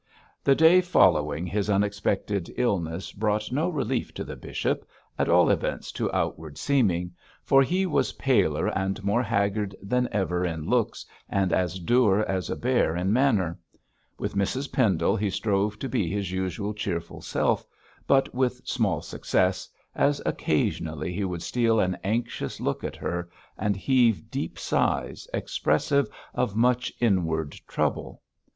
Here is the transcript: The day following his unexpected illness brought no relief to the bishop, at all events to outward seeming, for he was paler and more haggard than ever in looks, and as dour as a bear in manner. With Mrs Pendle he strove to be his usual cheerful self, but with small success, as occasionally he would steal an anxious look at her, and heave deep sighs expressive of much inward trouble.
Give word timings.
The 0.43 0.55
day 0.55 0.81
following 0.81 1.45
his 1.45 1.69
unexpected 1.69 2.51
illness 2.57 3.11
brought 3.11 3.51
no 3.51 3.69
relief 3.69 4.15
to 4.15 4.23
the 4.23 4.35
bishop, 4.35 4.83
at 5.19 5.29
all 5.29 5.51
events 5.51 5.91
to 5.91 6.11
outward 6.11 6.57
seeming, 6.57 7.13
for 7.43 7.61
he 7.61 7.85
was 7.85 8.13
paler 8.13 8.65
and 8.75 9.03
more 9.03 9.21
haggard 9.21 9.75
than 9.79 10.09
ever 10.11 10.43
in 10.43 10.65
looks, 10.67 11.05
and 11.29 11.53
as 11.53 11.77
dour 11.79 12.25
as 12.27 12.49
a 12.49 12.55
bear 12.55 12.95
in 12.95 13.13
manner. 13.13 13.59
With 14.17 14.33
Mrs 14.33 14.71
Pendle 14.73 15.15
he 15.15 15.29
strove 15.29 15.77
to 15.77 15.87
be 15.87 16.09
his 16.09 16.31
usual 16.31 16.73
cheerful 16.73 17.21
self, 17.21 17.63
but 18.07 18.33
with 18.33 18.65
small 18.67 19.03
success, 19.03 19.69
as 19.93 20.19
occasionally 20.25 21.13
he 21.13 21.23
would 21.25 21.43
steal 21.43 21.79
an 21.79 21.95
anxious 22.03 22.59
look 22.59 22.83
at 22.83 22.95
her, 22.95 23.29
and 23.55 23.75
heave 23.75 24.31
deep 24.31 24.57
sighs 24.57 25.27
expressive 25.31 26.07
of 26.33 26.55
much 26.55 26.91
inward 26.99 27.51
trouble. 27.67 28.23